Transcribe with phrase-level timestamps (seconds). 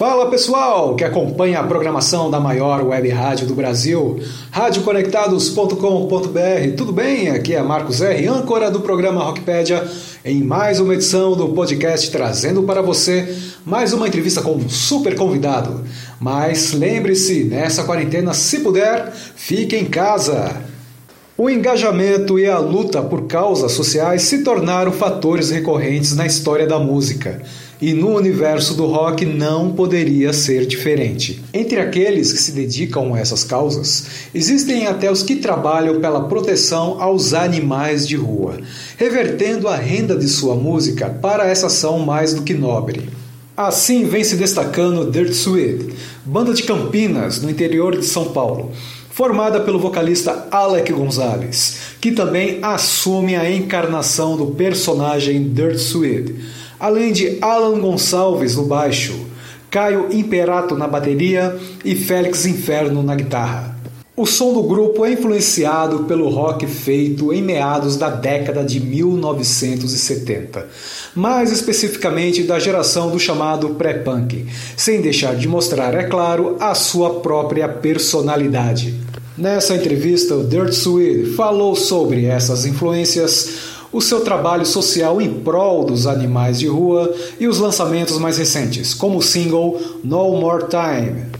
[0.00, 4.20] Fala pessoal que acompanha a programação da maior web rádio do Brasil,
[4.52, 6.76] radioconectados.com.br.
[6.76, 7.30] Tudo bem?
[7.30, 9.84] Aqui é Marcos R, âncora do programa Rockpedia,
[10.24, 15.16] em mais uma edição do podcast trazendo para você mais uma entrevista com um super
[15.16, 15.84] convidado.
[16.20, 20.62] Mas lembre-se, nessa quarentena, se puder, fique em casa.
[21.36, 26.78] O engajamento e a luta por causas sociais se tornaram fatores recorrentes na história da
[26.78, 27.42] música
[27.80, 31.42] e no universo do rock não poderia ser diferente.
[31.52, 37.00] Entre aqueles que se dedicam a essas causas, existem até os que trabalham pela proteção
[37.00, 38.58] aos animais de rua,
[38.96, 43.08] revertendo a renda de sua música para essa ação mais do que nobre.
[43.56, 45.88] Assim vem se destacando Dirt Sweet,
[46.24, 48.70] banda de Campinas, no interior de São Paulo,
[49.10, 56.36] formada pelo vocalista Alec Gonzalez, que também assume a encarnação do personagem Dirt Sweet
[56.78, 59.26] além de Alan Gonçalves no baixo,
[59.70, 63.78] Caio Imperato na bateria e Félix Inferno na guitarra.
[64.18, 70.66] O som do grupo é influenciado pelo rock feito em meados da década de 1970,
[71.14, 74.44] mais especificamente da geração do chamado pré-punk,
[74.76, 78.92] sem deixar de mostrar, é claro, a sua própria personalidade.
[79.36, 85.84] Nessa entrevista, o Dirt Sweet falou sobre essas influências, o seu trabalho social em prol
[85.84, 91.37] dos animais de rua e os lançamentos mais recentes, como o single No More Time.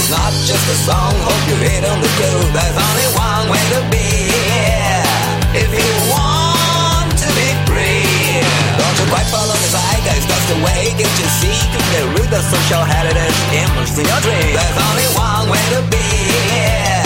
[0.00, 2.48] It's not just a song, hope you hit on the groove.
[2.56, 5.04] There's only one way to be here.
[5.52, 8.40] If you want to be free,
[8.80, 10.96] don't you quite follow the zeitgeist, that's the way.
[10.96, 14.56] Get your secret, root the social heritage, in most of your dreams?
[14.56, 16.08] There's only one way to be
[16.48, 17.04] here.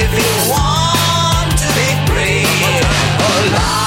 [0.00, 2.48] If you want to be free,
[3.20, 3.79] oh, alive.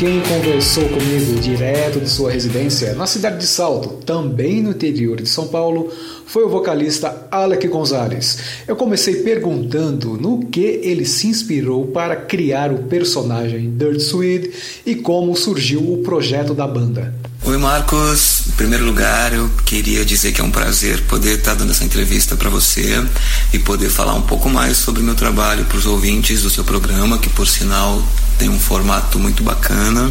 [0.00, 5.28] Quem conversou comigo direto de sua residência na cidade de Salto, também no interior de
[5.28, 5.92] São Paulo,
[6.24, 8.38] foi o vocalista Alec Gonzalez.
[8.66, 14.50] Eu comecei perguntando no que ele se inspirou para criar o personagem Dirt Swede
[14.86, 17.14] e como surgiu o projeto da banda.
[17.50, 21.72] Oi Marcos, em primeiro lugar eu queria dizer que é um prazer poder estar dando
[21.72, 23.04] essa entrevista para você
[23.52, 26.62] e poder falar um pouco mais sobre o meu trabalho para os ouvintes do seu
[26.62, 28.06] programa, que por sinal
[28.38, 30.08] tem um formato muito bacana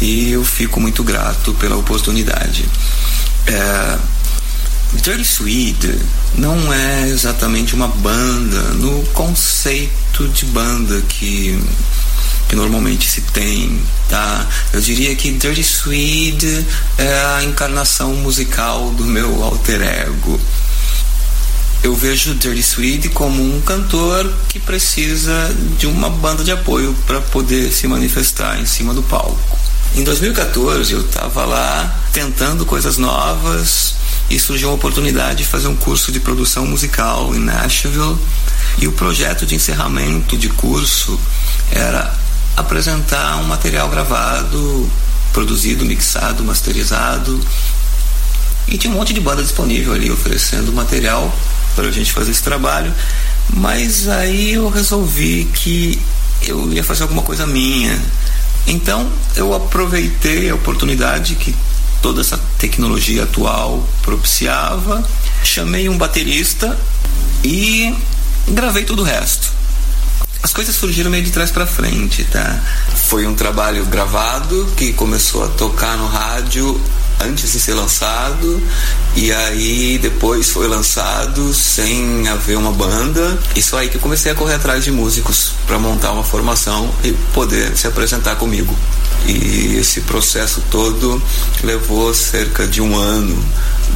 [0.00, 2.64] e eu fico muito grato pela oportunidade.
[3.48, 3.98] É,
[5.02, 5.98] Dirty Swede
[6.36, 11.60] não é exatamente uma banda no conceito de banda que,
[12.50, 14.44] que normalmente se tem, tá?
[14.72, 16.66] Eu diria que Dirty Swede
[16.98, 20.38] é a encarnação musical do meu alter ego
[21.82, 27.22] eu vejo Dirty Swede como um cantor que precisa de uma banda de apoio para
[27.22, 29.58] poder se manifestar em cima do palco.
[29.94, 33.94] Em 2014 eu estava lá tentando coisas novas
[34.28, 38.18] e surgiu a oportunidade de fazer um curso de produção musical em Nashville
[38.78, 41.18] e o projeto de encerramento de curso
[41.70, 42.14] era
[42.56, 44.90] apresentar um material gravado,
[45.32, 47.40] produzido, mixado, masterizado
[48.70, 51.34] e tinha um monte de banda disponível ali oferecendo material
[51.74, 52.92] para a gente fazer esse trabalho.
[53.52, 56.00] Mas aí eu resolvi que
[56.42, 58.00] eu ia fazer alguma coisa minha.
[58.66, 61.54] Então eu aproveitei a oportunidade que
[62.00, 65.04] toda essa tecnologia atual propiciava,
[65.42, 66.78] chamei um baterista
[67.44, 67.94] e
[68.48, 69.49] gravei todo o resto.
[70.42, 72.62] As coisas surgiram meio de trás para frente, tá?
[73.08, 76.80] Foi um trabalho gravado que começou a tocar no rádio
[77.20, 78.62] antes de ser lançado
[79.14, 83.38] e aí depois foi lançado sem haver uma banda.
[83.54, 87.12] Isso aí que eu comecei a correr atrás de músicos para montar uma formação e
[87.34, 88.74] poder se apresentar comigo.
[89.26, 91.22] E esse processo todo
[91.62, 93.44] levou cerca de um ano,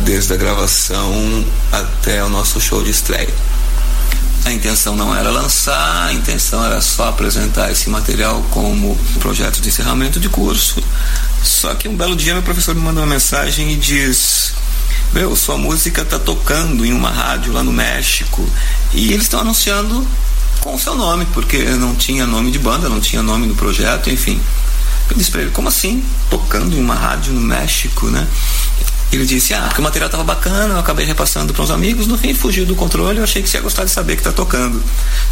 [0.05, 3.33] desde a gravação até o nosso show de estreia.
[4.45, 9.69] A intenção não era lançar, a intenção era só apresentar esse material como projeto de
[9.69, 10.83] encerramento de curso.
[11.43, 14.53] Só que um belo dia meu professor me manda uma mensagem e diz:
[15.15, 18.47] Meu, sua música está tocando em uma rádio lá no México
[18.93, 20.07] e eles estão anunciando
[20.61, 24.11] com o seu nome, porque não tinha nome de banda, não tinha nome no projeto,
[24.11, 24.41] enfim.
[25.11, 26.05] Eu disse para ele, como assim?
[26.31, 28.27] Tocando em uma rádio no México, né?
[29.15, 32.19] Ele disse, ah, porque o material estava bacana, eu acabei repassando para uns amigos, no
[32.19, 34.83] fim fugiu do controle, eu achei que você ia gostar de saber que está tocando.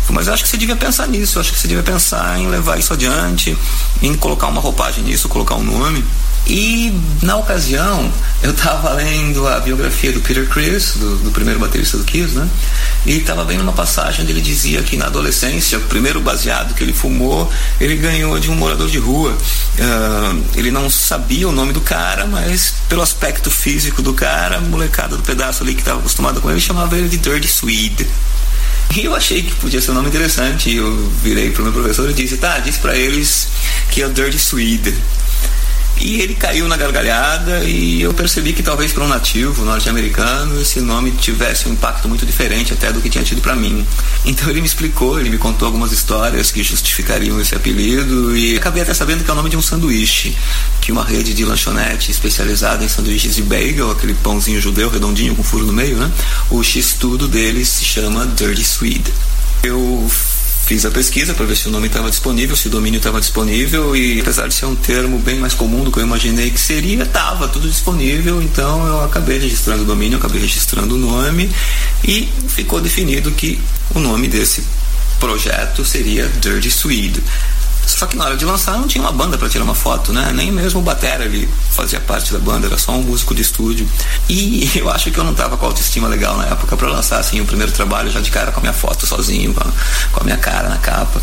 [0.08, 2.48] Mas eu acho que você devia pensar nisso, eu acho que você devia pensar em
[2.48, 3.58] levar isso adiante,
[4.00, 6.04] em colocar uma roupagem nisso, colocar um nome.
[6.46, 6.92] E
[7.22, 8.10] na ocasião,
[8.42, 12.48] eu estava lendo a biografia do Peter Chris, do, do, primeiro baterista do Kiss, né?
[13.06, 16.82] E estava vendo uma passagem onde ele dizia que na adolescência, o primeiro baseado que
[16.82, 17.50] ele fumou,
[17.80, 19.30] ele ganhou de um morador de rua.
[19.30, 23.71] Uh, ele não sabia o nome do cara, mas pelo aspecto físico
[24.02, 27.48] do cara, molecada do pedaço ali que estava acostumada com ele chamava ele de Dirty
[27.48, 28.06] Swede.
[28.94, 30.74] E eu achei que podia ser um nome interessante.
[30.74, 33.48] Eu virei pro meu professor e disse: tá, disse para eles
[33.90, 34.94] que é o Dirty Swede.
[36.02, 40.80] E ele caiu na gargalhada e eu percebi que talvez para um nativo norte-americano esse
[40.80, 43.86] nome tivesse um impacto muito diferente até do que tinha tido para mim.
[44.24, 48.82] Então ele me explicou, ele me contou algumas histórias que justificariam esse apelido e acabei
[48.82, 50.36] até sabendo que é o nome de um sanduíche,
[50.80, 55.44] que uma rede de lanchonete especializada em sanduíches de bagel, aquele pãozinho judeu redondinho com
[55.44, 56.10] furo no meio, né?
[56.50, 59.12] O x-tudo deles se chama Dirty Swede.
[59.62, 60.10] Eu
[60.72, 63.94] fiz a pesquisa para ver se o nome estava disponível, se o domínio estava disponível
[63.94, 67.02] e apesar de ser um termo bem mais comum do que eu imaginei que seria,
[67.02, 71.50] estava tudo disponível, então eu acabei registrando o domínio, acabei registrando o nome
[72.02, 73.60] e ficou definido que
[73.94, 74.64] o nome desse
[75.20, 77.22] projeto seria Dirty Swede.
[77.86, 80.32] Só que na hora de lançar não tinha uma banda para tirar uma foto, né?
[80.34, 83.88] Nem mesmo o Batera ele fazia parte da banda, era só um músico de estúdio.
[84.28, 87.40] E eu acho que eu não tava com autoestima legal na época para lançar assim
[87.40, 89.72] o primeiro trabalho já de cara com a minha foto sozinho, com a,
[90.12, 91.20] com a minha cara na capa.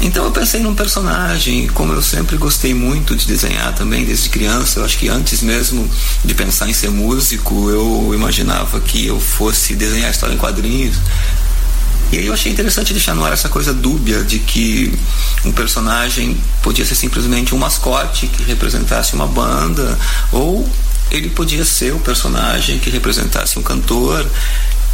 [0.00, 4.80] Então eu pensei num personagem, como eu sempre gostei muito de desenhar também desde criança,
[4.80, 5.88] eu acho que antes mesmo
[6.24, 10.96] de pensar em ser músico, eu imaginava que eu fosse desenhar história em quadrinhos.
[12.14, 14.96] E aí eu achei interessante deixar no ar essa coisa dúbia de que
[15.44, 19.98] um personagem podia ser simplesmente um mascote que representasse uma banda,
[20.30, 20.64] ou
[21.10, 24.24] ele podia ser o um personagem que representasse um cantor.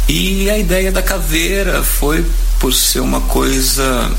[0.09, 2.25] E a ideia da caveira foi
[2.59, 4.11] por ser uma coisa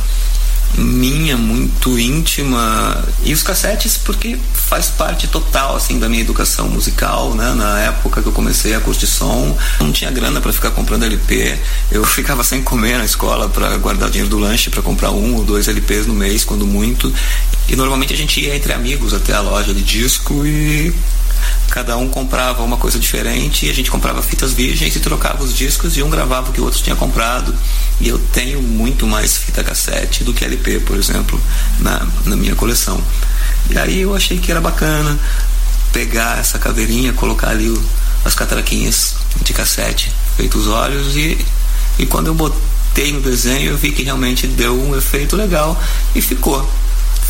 [0.76, 3.04] minha, muito íntima.
[3.22, 7.52] E os cassetes, porque faz parte total, assim, da minha educação musical, né?
[7.54, 11.58] Na época que eu comecei a curtir som, não tinha grana para ficar comprando LP.
[11.90, 15.44] Eu ficava sem comer na escola para guardar dinheiro do lanche para comprar um ou
[15.44, 17.12] dois LPs no mês, quando muito.
[17.68, 20.94] E normalmente a gente ia entre amigos até a loja de disco e
[21.70, 25.56] cada um comprava uma coisa diferente e a gente comprava fitas virgens e trocava os
[25.56, 27.54] discos e um gravava o que o outro tinha comprado.
[28.00, 31.40] E eu tenho muito mais fita cassete do que LP, por exemplo,
[31.80, 33.02] na, na minha coleção.
[33.70, 35.18] E aí eu achei que era bacana
[35.92, 37.82] pegar essa caveirinha, colocar ali o,
[38.24, 41.38] as catraquinhas de cassete, feito os olhos e,
[41.98, 45.80] e quando eu botei no desenho eu vi que realmente deu um efeito legal
[46.14, 46.68] e ficou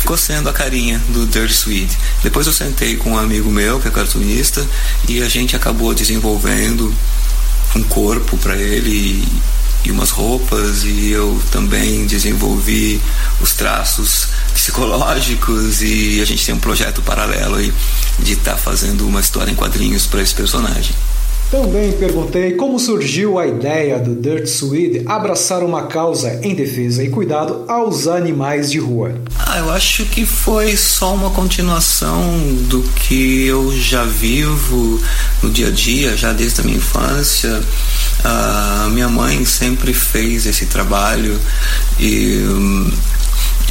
[0.03, 1.97] ficou sendo a carinha do Dirty Sweet.
[2.21, 4.67] Depois eu sentei com um amigo meu, que é cartunista,
[5.07, 6.93] e a gente acabou desenvolvendo
[7.73, 9.25] um corpo para ele
[9.85, 13.01] e umas roupas e eu também desenvolvi
[13.41, 17.73] os traços psicológicos e a gente tem um projeto paralelo aí
[18.19, 20.93] de estar tá fazendo uma história em quadrinhos para esse personagem.
[21.53, 27.11] Também perguntei como surgiu a ideia do Dirt Swede abraçar uma causa em defesa e
[27.11, 29.13] cuidado aos animais de rua.
[29.37, 32.23] Ah, eu acho que foi só uma continuação
[32.67, 34.99] do que eu já vivo
[35.43, 37.61] no dia a dia, já desde a minha infância.
[38.23, 41.39] A minha mãe sempre fez esse trabalho
[41.99, 42.82] e hum,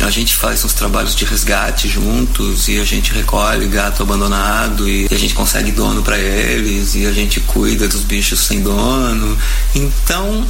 [0.02, 5.06] a gente faz uns trabalhos de resgate juntos e a gente recolhe gato abandonado e
[5.09, 9.38] a gente consegue dono para eles e a gente cuida dos bichos sem dono.
[9.73, 10.44] Então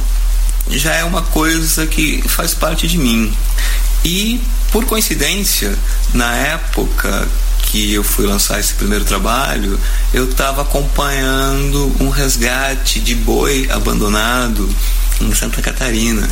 [0.69, 3.31] já é uma coisa que faz parte de mim.
[4.03, 4.41] E
[4.71, 5.77] por coincidência,
[6.15, 7.27] na época
[7.61, 9.79] que eu fui lançar esse primeiro trabalho,
[10.11, 14.67] eu estava acompanhando um resgate de boi abandonado
[15.21, 16.27] em Santa Catarina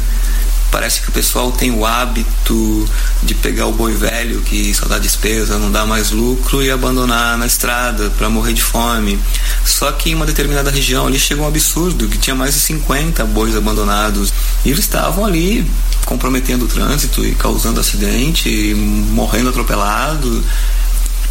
[0.71, 2.89] parece que o pessoal tem o hábito
[3.21, 7.37] de pegar o boi velho que só dá despesa, não dá mais lucro e abandonar
[7.37, 9.19] na estrada para morrer de fome.
[9.65, 13.25] Só que em uma determinada região ali chegou um absurdo, que tinha mais de 50
[13.25, 15.69] bois abandonados e eles estavam ali
[16.05, 20.43] comprometendo o trânsito e causando acidente, e morrendo atropelado.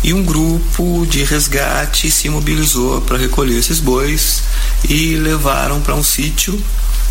[0.02, 4.42] E um grupo de resgate se mobilizou para recolher esses bois
[4.88, 6.58] e levaram para um sítio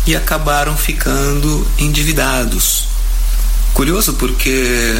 [0.06, 2.88] e acabaram ficando endividados.
[3.72, 4.94] Curioso porque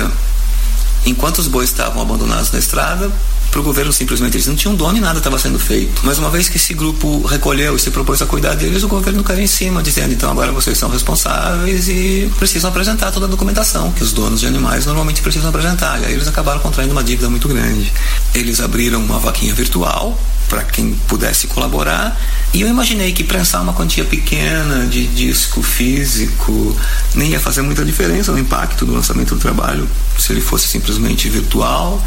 [1.04, 3.10] enquanto os bois estavam abandonados na estrada,
[3.50, 4.36] para o governo simplesmente.
[4.36, 6.02] Eles não tinham dono e nada estava sendo feito.
[6.04, 9.22] Mas uma vez que esse grupo recolheu e se propôs a cuidar deles, o governo
[9.22, 13.92] caiu em cima, dizendo: então agora vocês são responsáveis e precisam apresentar toda a documentação
[13.92, 16.00] que os donos de animais normalmente precisam apresentar.
[16.00, 17.92] E aí eles acabaram contraindo uma dívida muito grande.
[18.34, 22.20] Eles abriram uma vaquinha virtual para quem pudesse colaborar.
[22.52, 26.76] E eu imaginei que prensar uma quantia pequena de disco físico
[27.14, 29.88] nem ia fazer muita diferença no impacto do lançamento do trabalho
[30.18, 32.02] se ele fosse simplesmente virtual.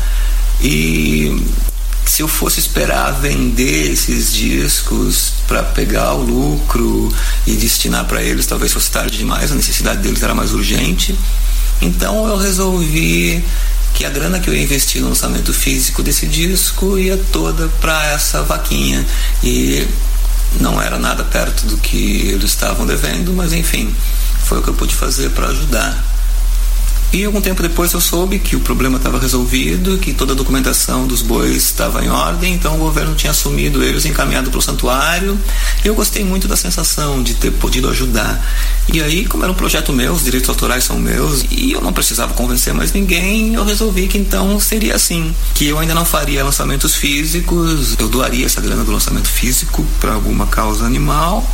[0.62, 1.42] E
[2.06, 7.14] se eu fosse esperar vender esses discos para pegar o lucro
[7.48, 11.18] e destinar para eles, talvez fosse tarde demais, a necessidade deles era mais urgente.
[11.82, 13.44] Então eu resolvi
[13.94, 18.12] que a grana que eu ia investir no lançamento físico desse disco ia toda para
[18.12, 19.06] essa vaquinha.
[19.44, 19.88] E
[20.60, 23.94] não era nada perto do que eles estavam devendo, mas enfim,
[24.46, 26.04] foi o que eu pude fazer para ajudar.
[27.14, 31.06] E algum tempo depois eu soube que o problema estava resolvido, que toda a documentação
[31.06, 35.40] dos bois estava em ordem, então o governo tinha assumido eles encaminhado para o santuário.
[35.86, 38.44] Eu gostei muito da sensação de ter podido ajudar.
[38.92, 41.94] E aí, como era um projeto meu, os direitos autorais são meus, e eu não
[41.94, 46.44] precisava convencer mais ninguém, eu resolvi que então seria assim, que eu ainda não faria
[46.44, 51.48] lançamentos físicos, eu doaria essa grana do lançamento físico para alguma causa animal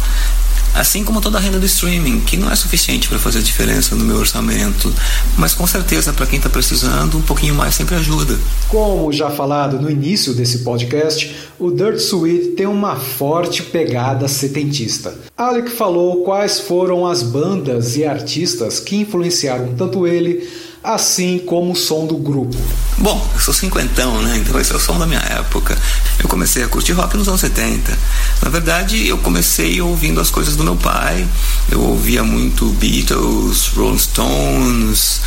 [0.75, 4.05] Assim como toda a renda do streaming, que não é suficiente para fazer diferença no
[4.05, 4.93] meu orçamento,
[5.37, 8.37] mas com certeza para quem está precisando, um pouquinho mais sempre ajuda.
[8.67, 15.13] Como já falado no início desse podcast, o Dirt Sweet tem uma forte pegada setentista.
[15.35, 20.47] Alec falou quais foram as bandas e artistas que influenciaram tanto ele
[20.83, 22.57] assim como o som do grupo.
[22.97, 24.37] Bom, eu sou cinquentão, né?
[24.37, 25.77] Então esse é o som da minha época.
[26.19, 27.97] Eu comecei a curtir rock nos anos 70.
[28.41, 31.27] Na verdade, eu comecei ouvindo as coisas do meu pai.
[31.69, 35.21] Eu ouvia muito Beatles, Rolling Stones,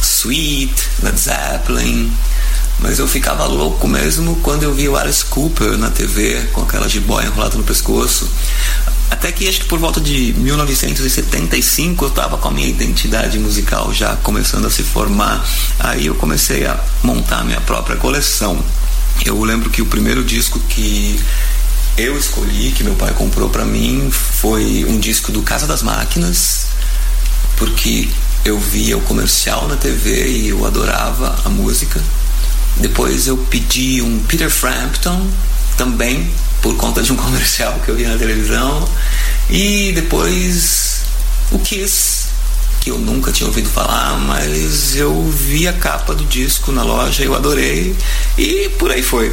[0.00, 2.12] Sweet, Led Zeppelin.
[2.78, 6.88] Mas eu ficava louco mesmo quando eu via o Alice Cooper na TV com aquela
[6.88, 8.28] jiboia enrolada no pescoço.
[9.10, 13.92] Até que acho que por volta de 1975 eu estava com a minha identidade musical
[13.92, 15.46] já começando a se formar.
[15.78, 18.62] Aí eu comecei a montar minha própria coleção.
[19.24, 21.18] Eu lembro que o primeiro disco que
[21.96, 26.66] eu escolhi, que meu pai comprou para mim, foi um disco do Casa das Máquinas,
[27.56, 28.08] porque
[28.44, 32.02] eu via o comercial na TV e eu adorava a música.
[32.76, 35.26] Depois eu pedi um Peter Frampton,
[35.76, 38.88] também por conta de um comercial que eu vi na televisão.
[39.50, 41.02] E depois
[41.52, 42.26] o Kiss,
[42.80, 47.22] que eu nunca tinha ouvido falar, mas eu vi a capa do disco na loja,
[47.22, 47.96] eu adorei
[48.36, 49.32] e por aí foi.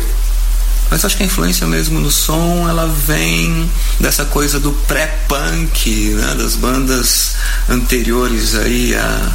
[0.89, 6.36] Mas acho que a influência mesmo no som, ela vem dessa coisa do pré-punk, né,
[6.38, 7.36] das bandas
[7.69, 9.31] anteriores aí a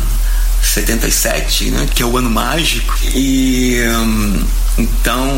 [0.68, 2.94] 77, né, que é o ano mágico.
[3.14, 4.44] E um,
[4.78, 5.28] então,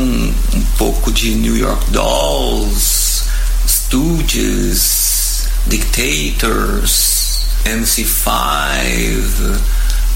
[0.54, 3.24] um pouco de New York Dolls,
[3.66, 9.58] Stooges, Dictators, MC5,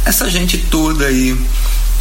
[0.05, 1.39] essa gente toda aí.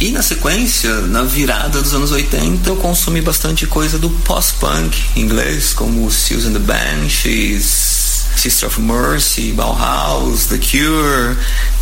[0.00, 5.72] E na sequência, na virada dos anos 80, eu consumi bastante coisa do post-punk inglês,
[5.72, 8.01] como Seals and the Banshees,
[8.36, 11.36] Sister of Mercy, Bauhaus, The Cure.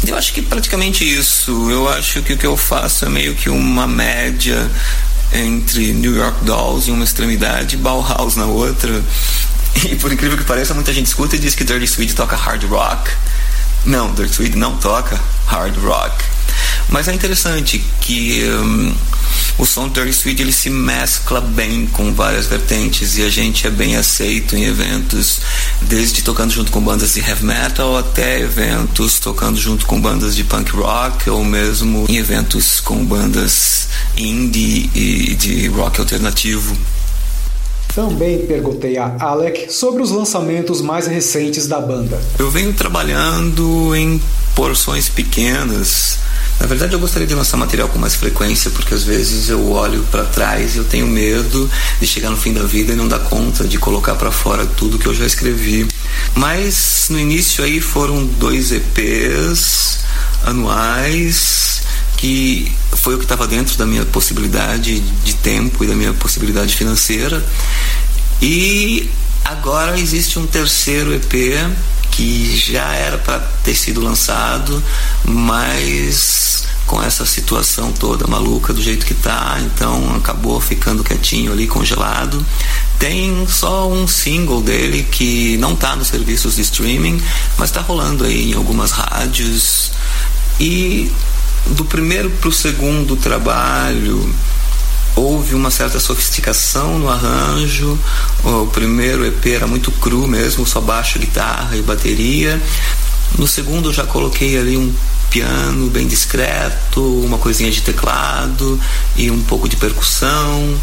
[0.06, 1.70] Eu acho que praticamente isso.
[1.70, 4.70] Eu acho que o que eu faço é meio que uma média
[5.32, 9.02] entre New York Dolls em uma extremidade e Bauhaus na outra.
[9.88, 12.64] E por incrível que pareça, muita gente escuta e diz que Dirty Sweet toca hard
[12.64, 13.10] rock.
[13.84, 16.24] Não, Dirty Sweet não toca hard rock.
[16.88, 18.94] Mas é interessante que um,
[19.58, 23.66] o som do Dirty Sweet ele se mescla bem com várias vertentes e a gente
[23.66, 25.40] é bem aceito em eventos,
[25.82, 30.44] desde tocando junto com bandas de heavy metal até eventos tocando junto com bandas de
[30.44, 36.76] punk rock ou mesmo em eventos com bandas indie e de rock alternativo.
[37.94, 42.20] Também perguntei a Alec sobre os lançamentos mais recentes da banda.
[42.38, 44.20] Eu venho trabalhando em
[44.54, 46.18] porções pequenas
[46.60, 50.02] na verdade, eu gostaria de lançar material com mais frequência, porque às vezes eu olho
[50.10, 53.20] para trás e eu tenho medo de chegar no fim da vida e não dar
[53.20, 55.88] conta de colocar para fora tudo que eu já escrevi.
[56.34, 60.00] Mas no início aí foram dois EPs
[60.44, 61.80] anuais
[62.18, 66.76] que foi o que estava dentro da minha possibilidade de tempo e da minha possibilidade
[66.76, 67.42] financeira.
[68.42, 69.08] E
[69.46, 71.32] agora existe um terceiro EP
[72.20, 74.84] que já era para ter sido lançado,
[75.24, 81.66] mas com essa situação toda maluca do jeito que tá, então acabou ficando quietinho ali,
[81.66, 82.44] congelado.
[82.98, 87.22] Tem só um single dele que não tá nos serviços de streaming,
[87.56, 89.90] mas tá rolando aí em algumas rádios.
[90.60, 91.10] E
[91.68, 94.30] do primeiro pro segundo trabalho,
[95.20, 97.98] houve uma certa sofisticação no arranjo.
[98.42, 102.60] O primeiro EP era muito cru mesmo, só baixo, guitarra e bateria.
[103.38, 104.92] No segundo eu já coloquei ali um
[105.30, 108.80] piano bem discreto, uma coisinha de teclado
[109.14, 110.74] e um pouco de percussão.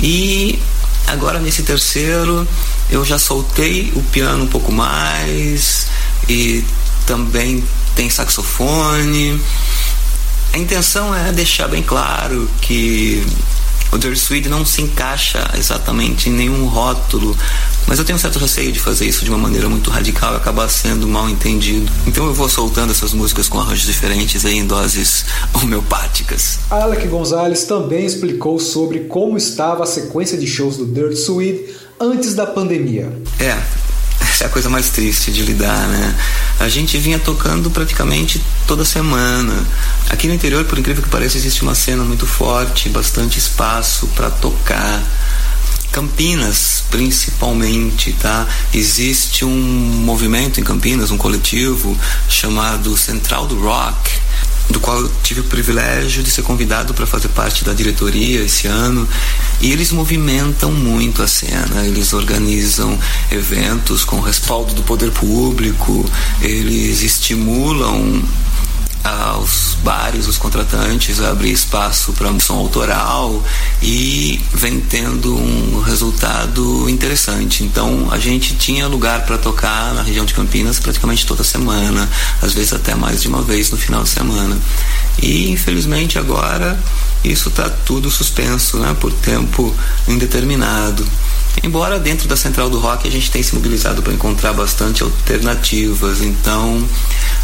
[0.00, 0.58] E
[1.06, 2.48] agora nesse terceiro
[2.90, 5.88] eu já soltei o piano um pouco mais
[6.28, 6.64] e
[7.06, 7.62] também
[7.94, 9.40] tem saxofone.
[10.54, 13.24] A intenção é deixar bem claro que
[13.92, 17.36] o Dirty Swede não se encaixa exatamente em nenhum rótulo,
[17.86, 20.36] mas eu tenho um certo receio de fazer isso de uma maneira muito radical e
[20.36, 21.90] acabar sendo mal entendido.
[22.06, 25.24] Então eu vou soltando essas músicas com arranjos diferentes aí em doses
[25.54, 26.58] homeopáticas.
[26.70, 31.64] Alec Gonzalez também explicou sobre como estava a sequência de shows do Dirt Swede
[32.00, 33.12] antes da pandemia.
[33.38, 33.56] É,
[34.20, 36.14] essa é a coisa mais triste de lidar, né?
[36.64, 39.52] A gente vinha tocando praticamente toda semana.
[40.08, 44.30] Aqui no interior, por incrível que pareça, existe uma cena muito forte, bastante espaço para
[44.30, 45.02] tocar.
[45.92, 48.46] Campinas, principalmente, tá?
[48.72, 49.54] Existe um
[50.06, 51.94] movimento em Campinas, um coletivo
[52.30, 54.23] chamado Central do Rock,
[54.70, 58.66] do qual eu tive o privilégio de ser convidado para fazer parte da diretoria esse
[58.66, 59.08] ano.
[59.60, 62.98] E eles movimentam muito a cena, eles organizam
[63.30, 66.04] eventos com respaldo do poder público,
[66.40, 68.22] eles estimulam
[69.04, 73.44] aos bares, os contratantes, a abrir espaço para som autoral
[73.82, 77.62] e vem tendo um resultado interessante.
[77.62, 82.08] Então a gente tinha lugar para tocar na região de Campinas praticamente toda semana,
[82.40, 84.58] às vezes até mais de uma vez no final de semana.
[85.22, 86.78] E infelizmente agora
[87.22, 89.74] isso está tudo suspenso né, por tempo
[90.08, 91.06] indeterminado.
[91.62, 96.20] Embora dentro da Central do Rock a gente tenha se mobilizado para encontrar bastante alternativas,
[96.20, 96.86] então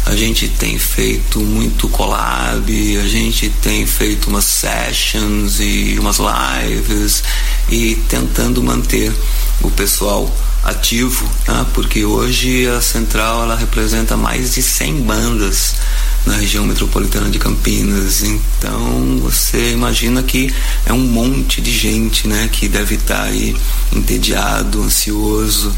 [0.05, 7.23] a gente tem feito muito collab, a gente tem feito umas sessions e umas lives
[7.69, 9.11] e tentando manter
[9.61, 10.29] o pessoal
[10.63, 11.65] ativo, né?
[11.73, 15.75] porque hoje a Central ela representa mais de 100 bandas
[16.25, 18.23] na região metropolitana de Campinas.
[18.23, 20.53] Então você imagina que
[20.85, 23.55] é um monte de gente, né, que deve estar aí
[23.91, 25.73] entediado, ansioso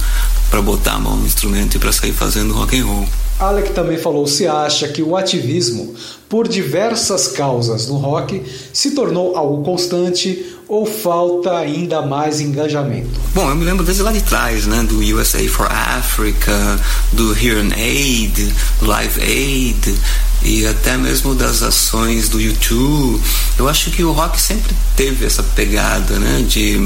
[0.50, 3.08] para botar a mão no instrumento e para sair fazendo rock and roll.
[3.40, 5.96] Alec também falou se acha que o ativismo
[6.30, 8.42] por diversas causas no rock
[8.72, 13.20] se tornou algo constante ou falta ainda mais engajamento?
[13.34, 16.80] Bom, eu me lembro desde lá de trás, né, do USA for Africa,
[17.12, 19.96] do Hearing Aid, Live Aid
[20.44, 23.22] e até mesmo das ações do YouTube.
[23.58, 26.78] Eu acho que o rock sempre teve essa pegada, né, de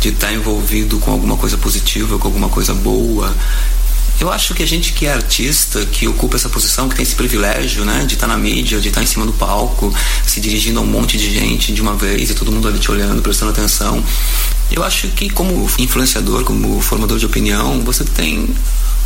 [0.00, 3.32] de estar tá envolvido com alguma coisa positiva, com alguma coisa boa.
[4.18, 7.14] Eu acho que a gente que é artista, que ocupa essa posição, que tem esse
[7.14, 9.94] privilégio, né, de estar na mídia, de estar em cima do palco,
[10.26, 12.90] se dirigindo a um monte de gente de uma vez e todo mundo ali te
[12.90, 14.02] olhando, prestando atenção.
[14.70, 18.48] Eu acho que como influenciador, como formador de opinião, você tem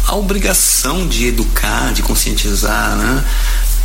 [0.06, 3.24] a obrigação de educar, de conscientizar, né?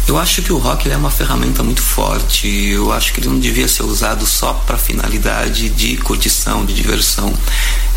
[0.08, 2.48] Eu acho que o rock é uma ferramenta muito forte.
[2.48, 7.34] Eu acho que ele não devia ser usado só para finalidade de curtição, de diversão.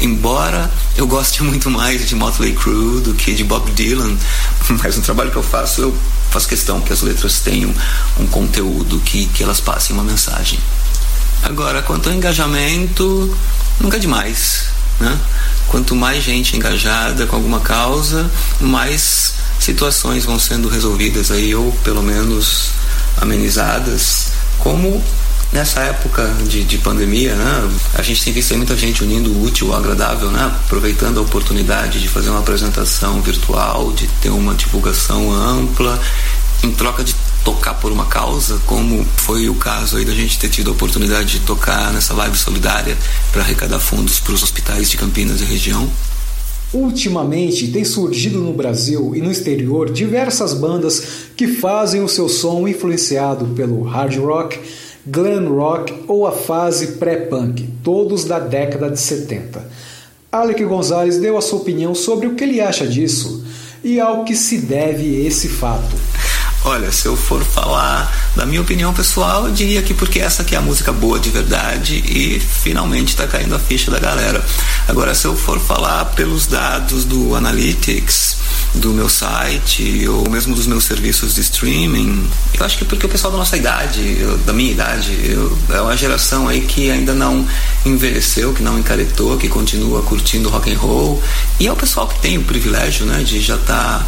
[0.01, 4.17] Embora eu goste muito mais de Motley Crue do que de Bob Dylan,
[4.83, 5.99] mas no trabalho que eu faço eu
[6.31, 7.75] faço questão que as letras tenham
[8.19, 10.59] um conteúdo, que, que elas passem uma mensagem.
[11.43, 13.37] Agora, quanto ao engajamento,
[13.81, 14.67] nunca é demais.
[14.99, 15.17] Né?
[15.69, 19.35] Quanto mais gente engajada com alguma causa, mais
[19.69, 22.71] situações vão sendo resolvidas aí, ou pelo menos
[23.21, 24.29] amenizadas,
[24.59, 25.05] como
[25.53, 29.75] nessa época de, de pandemia, né, a gente tem visto muita gente unindo o útil
[29.75, 35.31] ao agradável, né, aproveitando a oportunidade de fazer uma apresentação virtual, de ter uma divulgação
[35.31, 36.01] ampla,
[36.63, 40.49] em troca de tocar por uma causa, como foi o caso aí da gente ter
[40.49, 42.97] tido a oportunidade de tocar nessa live solidária
[43.33, 45.91] para arrecadar fundos para os hospitais de Campinas e região.
[46.73, 51.03] Ultimamente tem surgido no Brasil e no exterior diversas bandas
[51.35, 54.61] que fazem o seu som influenciado pelo hard rock,
[55.07, 59.67] glam rock ou a fase pré-punk, todos da década de 70.
[60.31, 63.47] Alec Gonzalez deu a sua opinião sobre o que ele acha disso
[63.83, 66.18] e ao que se deve esse fato.
[66.65, 70.57] Olha, se eu for falar da minha opinião pessoal, eu diria que porque essa aqui
[70.57, 74.45] é a música boa de verdade e finalmente está caindo a ficha da galera.
[74.89, 78.37] Agora, se eu for falar pelos dados do Analytics,
[78.75, 83.07] do meu site ou mesmo dos meus serviços de streaming, eu acho que é porque
[83.07, 87.15] o pessoal da nossa idade, da minha idade, eu, é uma geração aí que ainda
[87.15, 87.47] não
[87.87, 91.23] envelheceu, que não encaretou, que continua curtindo rock and roll
[91.61, 94.07] e é o pessoal que tem o privilégio, né, de já estar tá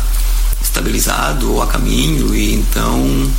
[0.62, 3.30] estabilizado ou a caminho e então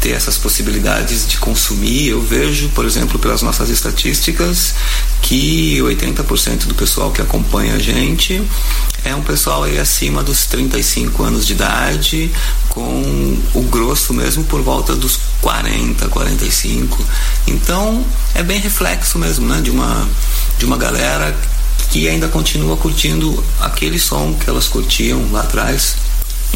[0.00, 2.08] ter essas possibilidades de consumir.
[2.08, 4.74] Eu vejo, por exemplo, pelas nossas estatísticas,
[5.22, 8.42] que 80% do pessoal que acompanha a gente
[9.02, 12.30] é um pessoal aí acima dos 35 anos de idade,
[12.68, 17.04] com o grosso mesmo por volta dos 40, 45.
[17.46, 20.06] Então é bem reflexo mesmo, né, de uma
[20.58, 21.36] de uma galera
[21.90, 25.96] que ainda continua curtindo aquele som que elas curtiam lá atrás.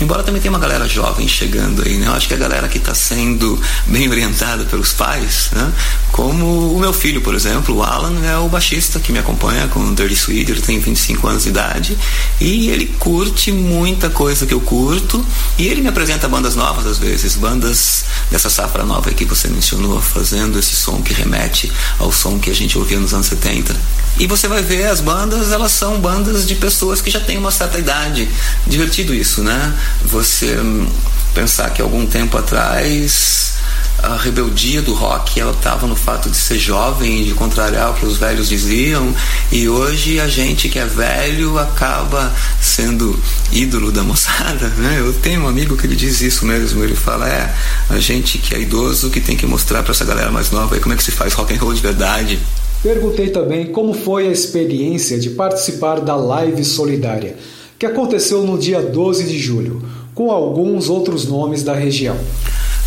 [0.00, 2.06] Embora também tenha uma galera jovem chegando aí, né?
[2.06, 5.72] Eu acho que a galera que está sendo bem orientada pelos pais, né?
[6.12, 9.80] Como o meu filho, por exemplo, o Alan é o baixista que me acompanha com
[9.80, 11.98] o Dirty Sweet, ele tem 25 anos de idade
[12.40, 15.24] e ele curte muita coisa que eu curto
[15.56, 20.00] e ele me apresenta bandas novas às vezes, bandas dessa safra nova que você mencionou,
[20.00, 23.74] fazendo esse som que remete ao som que a gente ouvia nos anos 70.
[24.18, 27.52] E você vai ver as bandas, elas são bandas de pessoas que já têm uma
[27.52, 28.28] certa idade.
[28.66, 29.72] Divertido isso, né?
[30.04, 30.86] Você hum,
[31.34, 33.58] pensar que algum tempo atrás
[34.02, 38.06] a rebeldia do rock ela estava no fato de ser jovem, de contrariar o que
[38.06, 39.12] os velhos diziam,
[39.50, 43.18] e hoje a gente que é velho acaba sendo
[43.50, 44.96] ídolo da moçada, né?
[44.98, 47.52] Eu tenho um amigo que ele diz isso mesmo, ele fala é
[47.90, 50.80] a gente que é idoso que tem que mostrar para essa galera mais nova aí
[50.80, 52.38] como é que se faz rock and roll de verdade.
[52.82, 57.36] Perguntei também como foi a experiência de participar da live solidária,
[57.78, 59.82] que aconteceu no dia 12 de julho,
[60.14, 62.16] com alguns outros nomes da região.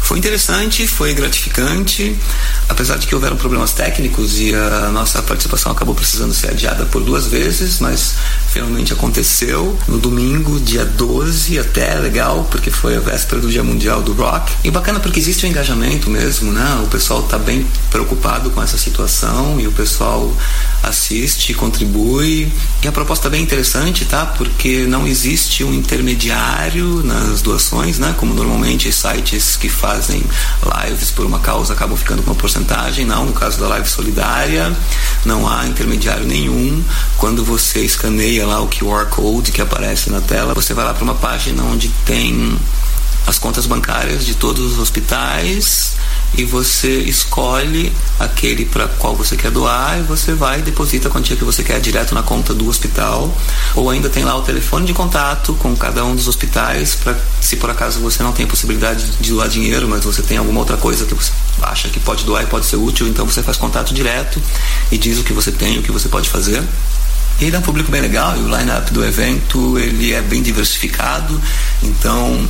[0.02, 2.14] Foi interessante, foi gratificante,
[2.72, 7.04] apesar de que houveram problemas técnicos e a nossa participação acabou precisando ser adiada por
[7.04, 8.16] duas vezes, mas
[8.50, 14.02] finalmente aconteceu no domingo, dia 12, até legal, porque foi a véspera do Dia Mundial
[14.02, 14.54] do Rock.
[14.64, 16.82] E bacana porque existe um engajamento mesmo, né?
[16.84, 20.34] O pessoal está bem preocupado com essa situação e o pessoal
[20.82, 22.52] assiste, contribui.
[22.84, 24.26] E a proposta é bem interessante, tá?
[24.26, 28.16] Porque não existe um intermediário nas doações, né?
[28.18, 30.24] Como normalmente sites que fazem
[30.86, 32.61] lives por uma causa acabam ficando com uma porcentagem.
[33.06, 34.76] Não, no caso da live solidária,
[35.26, 36.84] não há intermediário nenhum.
[37.17, 41.04] Quando você escaneia lá o QR Code que aparece na tela, você vai lá para
[41.04, 42.58] uma página onde tem
[43.28, 45.95] as contas bancárias de todos os hospitais
[46.38, 51.12] e você escolhe aquele para qual você quer doar e você vai e deposita a
[51.12, 53.36] quantia que você quer direto na conta do hospital
[53.76, 57.58] ou ainda tem lá o telefone de contato com cada um dos hospitais para se
[57.58, 61.06] por acaso você não tem possibilidade de doar dinheiro, mas você tem alguma outra coisa
[61.06, 64.41] que você acha que pode doar e pode ser útil, então você faz contato direto
[64.91, 66.63] e diz o que você tem, o que você pode fazer.
[67.39, 71.41] Ele é um público bem legal, e o line-up do evento ele é bem diversificado,
[71.82, 72.48] então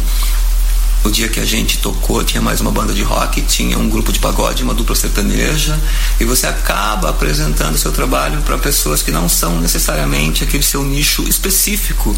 [1.03, 4.11] o dia que a gente tocou, tinha mais uma banda de rock, tinha um grupo
[4.11, 5.79] de pagode, uma dupla sertaneja,
[6.19, 11.23] e você acaba apresentando seu trabalho para pessoas que não são necessariamente aquele seu nicho
[11.27, 12.15] específico,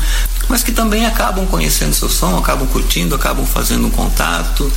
[0.49, 4.71] mas que também acabam conhecendo seu som, acabam curtindo, acabam fazendo um contato,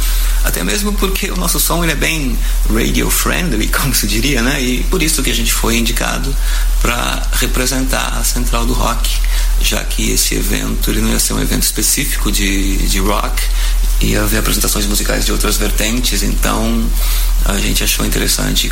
[0.45, 2.39] até mesmo porque o nosso som ele é bem
[2.73, 4.63] radio friendly, como se diria, né?
[4.63, 6.35] E por isso que a gente foi indicado
[6.81, 9.11] para representar a Central do Rock,
[9.61, 13.43] já que esse evento ele não ia ser um evento específico de, de rock,
[14.01, 16.89] ia haver apresentações musicais de outras vertentes, então
[17.45, 18.71] a gente achou interessante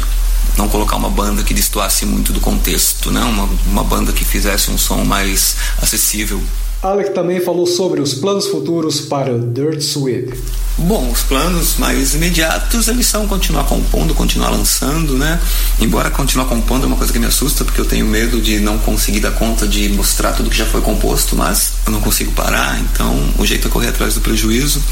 [0.56, 3.20] não colocar uma banda que destoasse muito do contexto, né?
[3.22, 6.42] uma, uma banda que fizesse um som mais acessível.
[6.84, 10.38] Alec também falou sobre os planos futuros para o Dirt Sweep.
[10.76, 15.40] Bom, os planos mais imediatos eles são continuar compondo, continuar lançando, né?
[15.80, 18.76] Embora continuar compondo é uma coisa que me assusta, porque eu tenho medo de não
[18.78, 22.78] conseguir dar conta de mostrar tudo que já foi composto, mas eu não consigo parar,
[22.80, 24.82] então o jeito é correr atrás do prejuízo.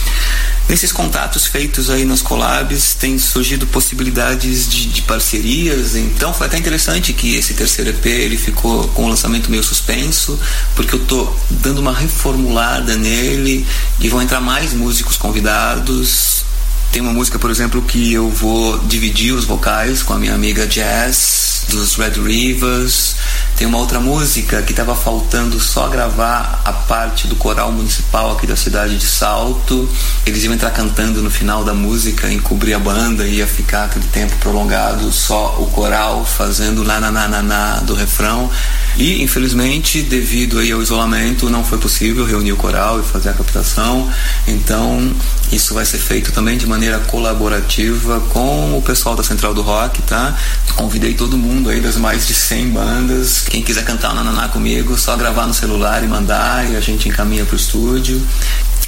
[0.69, 6.57] Nesses contatos feitos aí nas collabs, tem surgido possibilidades de, de parcerias, então foi até
[6.57, 10.39] interessante que esse terceiro EP ele ficou com o lançamento meio suspenso,
[10.77, 13.67] porque eu tô dando uma reformulada nele
[13.99, 16.45] e vão entrar mais músicos convidados.
[16.93, 20.67] Tem uma música, por exemplo, que eu vou dividir os vocais com a minha amiga
[20.67, 23.17] Jazz, dos Red Rivers.
[23.57, 28.47] Tem uma outra música que estava faltando só gravar a parte do coral municipal aqui
[28.47, 29.89] da cidade de Salto.
[30.27, 34.35] Eles iam entrar cantando no final da música, encobrir a banda, ia ficar aquele tempo
[34.37, 38.51] prolongado, só o coral fazendo na na na na, na do refrão.
[38.97, 43.33] E, infelizmente, devido aí ao isolamento, não foi possível reunir o coral e fazer a
[43.33, 44.11] captação.
[44.47, 45.15] Então,
[45.51, 50.03] isso vai ser feito também de maneira colaborativa com o pessoal da Central do Rock,
[50.03, 50.37] tá?
[50.77, 53.41] Convidei todo mundo aí das mais de 100 bandas.
[53.49, 57.09] Quem quiser cantar o Nananá comigo, só gravar no celular e mandar e a gente
[57.09, 58.21] encaminha para o estúdio.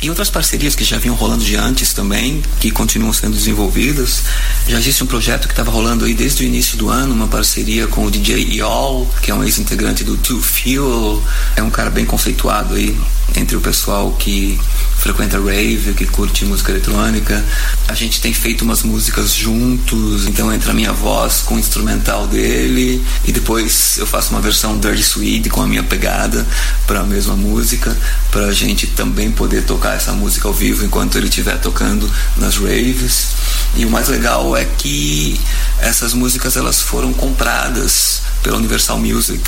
[0.05, 4.25] E outras parcerias que já vinham rolando de antes também, que continuam sendo desenvolvidas.
[4.69, 7.87] Já existe um projeto que estava rolando aí desde o início do ano, uma parceria
[7.87, 11.23] com o DJ Yol, que é um ex-integrante do Two Fuel,
[11.57, 12.95] é um cara bem conceituado aí
[13.37, 14.59] entre o pessoal que
[14.99, 17.45] frequenta rave, que curte música eletrônica.
[17.89, 22.27] A gente tem feito umas músicas juntos, então entra a minha voz com o instrumental
[22.27, 26.47] dele e depois eu faço uma versão Dirty Sweet com a minha pegada
[26.87, 27.97] para a mesma música,
[28.31, 32.57] para a gente também poder tocar essa música ao vivo enquanto ele estiver tocando nas
[32.57, 33.29] raves.
[33.77, 35.41] E o mais legal é que
[35.79, 39.43] essas músicas elas foram compradas pela Universal Music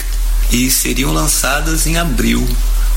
[0.51, 2.47] e seriam lançadas em abril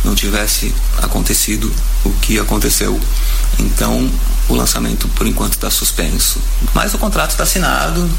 [0.03, 1.71] não tivesse acontecido
[2.05, 2.99] o que aconteceu.
[3.59, 4.09] Então,
[4.47, 6.39] o lançamento por enquanto está suspenso.
[6.73, 8.09] Mas o contrato está assinado,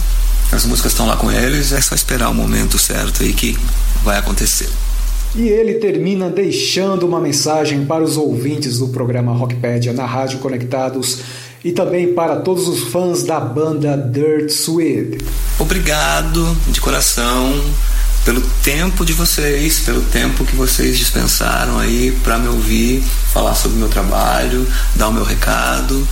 [0.52, 3.58] as músicas estão lá com eles, é só esperar o momento certo aí que
[4.04, 4.70] vai acontecer.
[5.34, 11.20] E ele termina deixando uma mensagem para os ouvintes do programa Rockpedia na Rádio Conectados
[11.64, 15.18] e também para todos os fãs da banda Dirt Sweet.
[15.58, 17.54] Obrigado de coração
[18.24, 23.76] pelo tempo de vocês, pelo tempo que vocês dispensaram aí para me ouvir falar sobre
[23.76, 24.66] o meu trabalho,
[24.96, 26.06] dar o meu recado.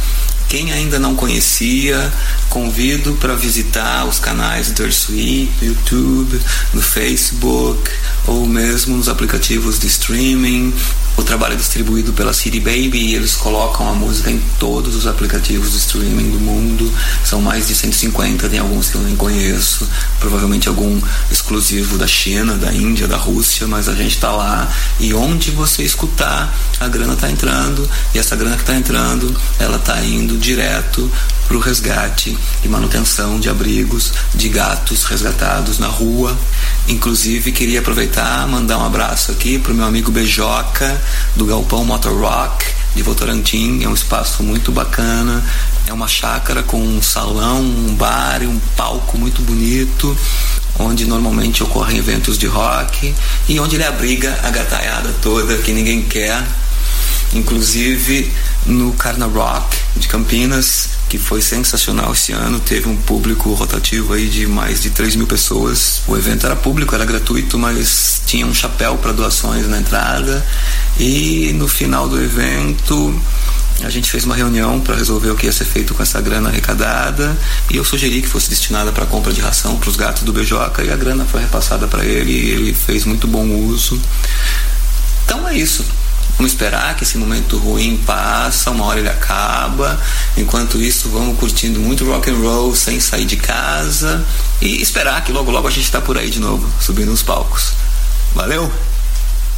[0.48, 2.10] Quem ainda não conhecia,
[2.48, 6.40] convido para visitar os canais do no YouTube,
[6.72, 7.90] no Facebook
[8.26, 10.72] ou mesmo nos aplicativos de streaming.
[11.18, 15.04] O trabalho é distribuído pela City Baby e eles colocam a música em todos os
[15.04, 16.94] aplicativos de streaming do mundo.
[17.24, 19.86] São mais de 150, tem alguns que eu nem conheço,
[20.20, 20.96] provavelmente algum
[21.28, 24.72] exclusivo da China, da Índia, da Rússia, mas a gente está lá.
[25.00, 27.90] E onde você escutar, a grana está entrando.
[28.14, 31.10] E essa grana que está entrando, ela está indo direto
[31.48, 36.36] para o resgate e manutenção de abrigos de gatos resgatados na rua.
[36.86, 41.00] Inclusive, queria aproveitar mandar um abraço aqui para o meu amigo Bejoca,
[41.34, 43.82] do Galpão Motor Rock, de Votorantim.
[43.82, 45.42] É um espaço muito bacana.
[45.86, 50.14] É uma chácara com um salão, um bar e um palco muito bonito,
[50.78, 53.14] onde normalmente ocorrem eventos de rock
[53.48, 56.44] e onde ele abriga a gataiada toda que ninguém quer.
[57.32, 58.30] Inclusive
[58.66, 64.28] no Carna Rock de Campinas, que foi sensacional esse ano, teve um público rotativo aí
[64.28, 66.02] de mais de 3 mil pessoas.
[66.06, 70.46] O evento era público, era gratuito, mas tinha um chapéu para doações na entrada.
[70.98, 73.18] E no final do evento
[73.82, 76.48] a gente fez uma reunião para resolver o que ia ser feito com essa grana
[76.48, 77.38] arrecadada
[77.70, 80.82] e eu sugeri que fosse destinada para compra de ração para os gatos do Beijoca
[80.82, 84.00] e a grana foi repassada para ele e ele fez muito bom uso.
[85.24, 85.84] Então é isso.
[86.38, 90.00] Vamos esperar que esse momento ruim passa, uma hora ele acaba.
[90.36, 94.24] Enquanto isso, vamos curtindo muito rock and roll sem sair de casa
[94.62, 97.72] e esperar que logo logo a gente está por aí de novo, subindo os palcos.
[98.36, 98.70] Valeu!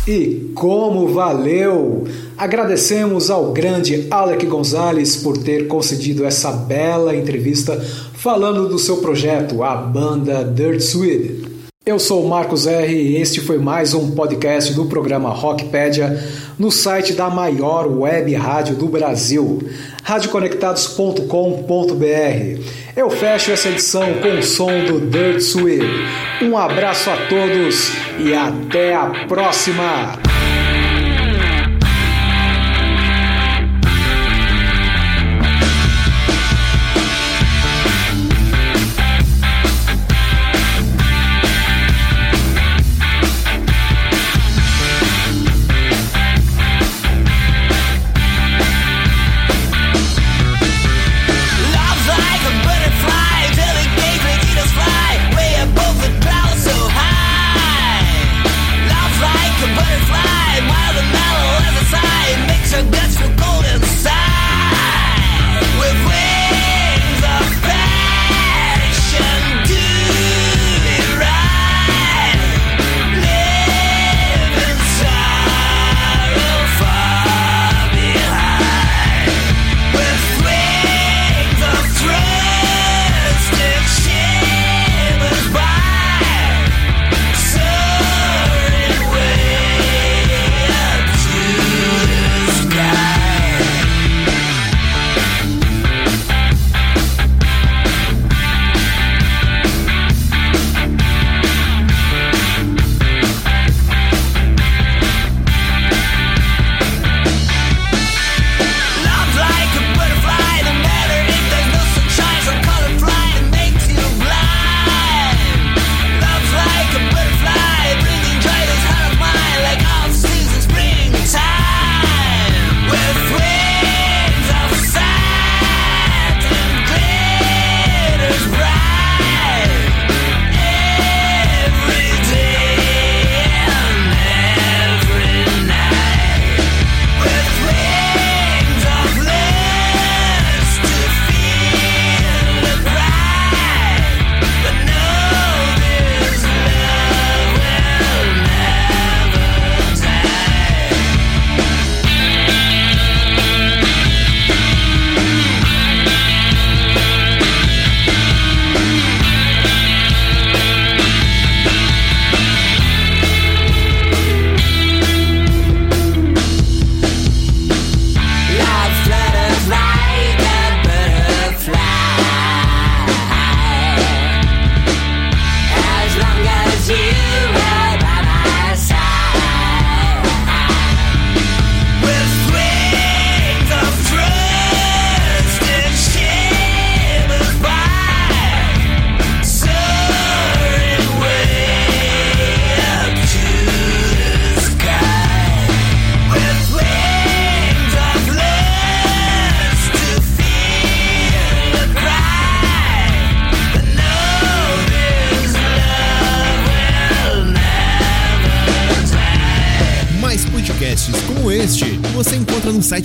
[0.08, 2.08] E como valeu!
[2.38, 7.78] Agradecemos ao grande Alec Gonzalez por ter concedido essa bela entrevista
[8.14, 11.49] falando do seu projeto, a banda Dirt Swede.
[11.86, 16.22] Eu sou o Marcos R e este foi mais um podcast do programa Rockpedia
[16.58, 19.62] no site da maior web rádio do Brasil,
[20.02, 22.60] radioconectados.com.br.
[22.94, 25.86] Eu fecho essa edição com o som do Dirt Sweep.
[26.42, 30.29] Um abraço a todos e até a próxima!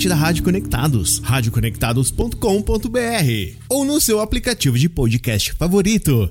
[0.06, 6.30] Site da Rádio Conectados, radioconectados.com.br ou no seu aplicativo de podcast favorito.